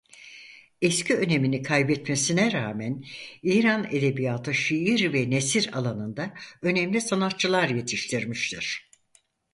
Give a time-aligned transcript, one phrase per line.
[0.81, 3.03] Eski önemini kaybetmesine rağmen
[3.43, 8.89] İran edebiyatı şiir ve nesir alanında önemli sanatçılar yetiştirmiştir.